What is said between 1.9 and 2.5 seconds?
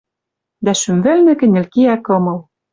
кымыл.